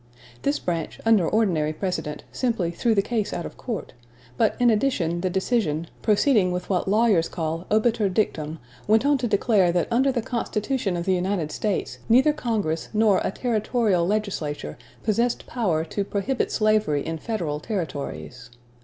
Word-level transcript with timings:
This 0.41 0.57
branch, 0.57 0.99
under 1.05 1.29
ordinary 1.29 1.73
precedent, 1.73 2.23
simply 2.31 2.71
threw 2.71 2.95
the 2.95 3.03
case 3.03 3.33
out 3.33 3.45
of 3.45 3.55
court; 3.55 3.93
but 4.35 4.55
in 4.59 4.71
addition, 4.71 5.21
the 5.21 5.29
decision, 5.29 5.85
proceeding 6.01 6.51
with 6.51 6.71
what 6.71 6.87
lawyers 6.87 7.29
call 7.29 7.67
obiter 7.69 8.09
dictum, 8.09 8.57
went 8.87 9.05
on 9.05 9.19
to 9.19 9.27
declare 9.27 9.71
that 9.71 9.87
under 9.91 10.11
the 10.11 10.23
Constitution 10.23 10.97
of 10.97 11.05
the 11.05 11.13
United 11.13 11.51
States 11.51 11.99
neither 12.09 12.33
Congress 12.33 12.89
nor 12.95 13.21
a 13.23 13.29
territorial 13.29 14.07
legislature 14.07 14.75
possessed 15.03 15.45
power 15.45 15.85
to 15.85 16.03
prohibit 16.03 16.51
slavery 16.51 17.05
in 17.05 17.19
Federal 17.19 17.59
Territories. 17.59 18.49